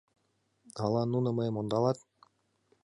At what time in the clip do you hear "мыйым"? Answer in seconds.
1.37-1.55